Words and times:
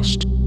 Bumpcast. 0.00 0.39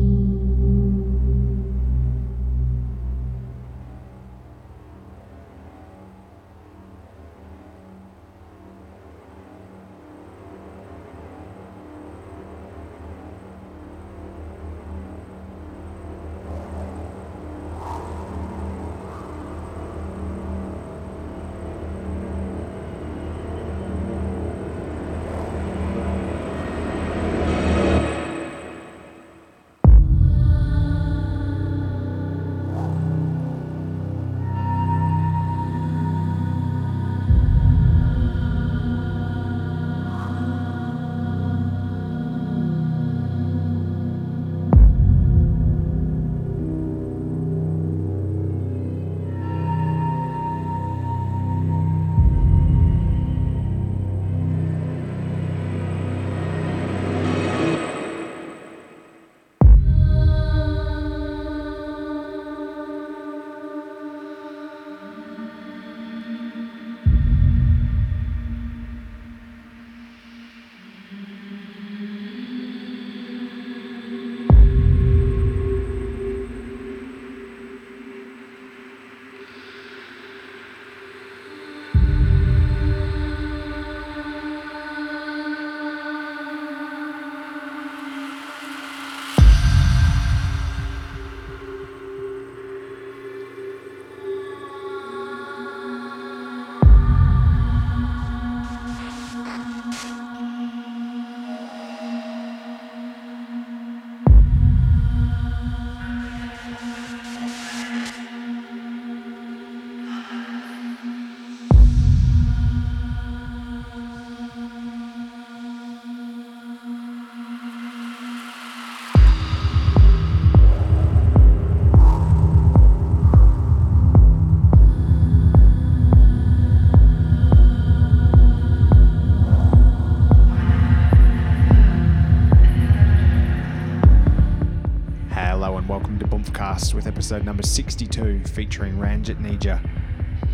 With 136.91 137.05
episode 137.05 137.45
number 137.45 137.61
62 137.61 138.43
featuring 138.45 138.97
Ranjit 138.97 139.39
Nija. 139.39 139.79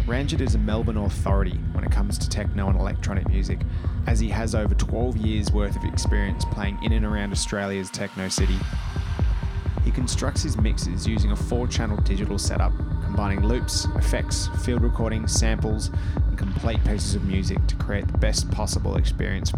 Ranjit 0.05 0.41
is 0.41 0.53
a 0.53 0.57
Melbourne 0.57 0.97
authority 0.97 1.57
when 1.71 1.85
it 1.85 1.91
comes 1.91 2.17
to 2.17 2.29
techno 2.29 2.67
and 2.67 2.77
electronic 2.77 3.27
music, 3.29 3.59
as 4.05 4.19
he 4.19 4.27
has 4.27 4.53
over 4.53 4.75
12 4.75 5.15
years 5.15 5.49
worth 5.53 5.77
of 5.77 5.85
experience 5.85 6.43
playing 6.51 6.77
in 6.83 6.91
and 6.91 7.05
around 7.05 7.31
Australia's 7.31 7.89
techno 7.89 8.27
city. 8.27 8.57
He 9.85 9.91
constructs 9.91 10.43
his 10.43 10.57
mixes 10.57 11.07
using 11.07 11.31
a 11.31 11.35
four 11.37 11.67
channel 11.67 11.97
digital 12.01 12.37
setup, 12.37 12.73
combining 13.05 13.41
loops, 13.41 13.85
effects, 13.95 14.49
field 14.63 14.83
recording, 14.83 15.25
samples, 15.25 15.89
and 16.27 16.37
complete 16.37 16.83
pieces 16.83 17.15
of 17.15 17.23
music 17.23 17.65
to 17.67 17.75
create 17.77 18.07
the 18.07 18.17
best 18.17 18.51
possible 18.51 18.97
experience 18.97 19.53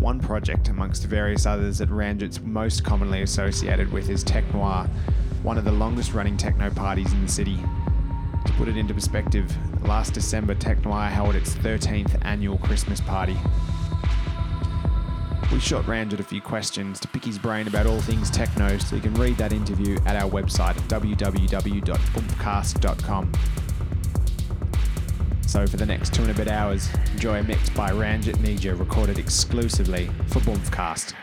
one 0.00 0.18
project 0.18 0.68
amongst 0.68 1.04
various 1.04 1.44
others 1.44 1.78
that 1.78 1.90
Ranjit's 1.90 2.40
most 2.40 2.82
commonly 2.84 3.22
associated 3.22 3.92
with 3.92 4.08
is 4.08 4.24
Tech 4.24 4.44
Noir, 4.54 4.88
one 5.42 5.58
of 5.58 5.64
the 5.64 5.72
longest 5.72 6.12
running 6.12 6.36
techno 6.36 6.70
parties 6.70 7.12
in 7.12 7.22
the 7.22 7.30
city. 7.30 7.58
To 8.44 8.52
put 8.52 8.68
it 8.68 8.76
into 8.76 8.94
perspective, 8.94 9.52
last 9.86 10.14
December 10.14 10.54
Technoir 10.54 11.08
held 11.08 11.34
its 11.34 11.54
13th 11.56 12.24
annual 12.24 12.58
Christmas 12.58 13.00
party. 13.00 13.36
We 15.52 15.58
shot 15.58 15.88
Ranjit 15.88 16.20
a 16.20 16.22
few 16.22 16.40
questions 16.40 17.00
to 17.00 17.08
pick 17.08 17.24
his 17.24 17.36
brain 17.38 17.66
about 17.66 17.86
all 17.86 18.00
things 18.00 18.30
techno, 18.30 18.78
so 18.78 18.94
you 18.96 19.02
can 19.02 19.14
read 19.14 19.36
that 19.38 19.52
interview 19.52 19.98
at 20.06 20.14
our 20.14 20.30
website 20.30 20.76
www.bumpcast.com. 20.88 23.32
So 25.46 25.66
for 25.66 25.76
the 25.76 25.86
next 25.86 26.14
two 26.14 26.22
and 26.22 26.30
a 26.30 26.34
bit 26.34 26.46
hours, 26.46 26.88
enjoy 27.12 27.40
a 27.40 27.42
mix 27.42 27.68
by 27.70 27.90
Ranjit 27.90 28.36
Nija 28.36 28.78
recorded 28.78 29.18
exclusively 29.18 30.08
for 30.28 30.38
Bumpcast. 30.40 31.14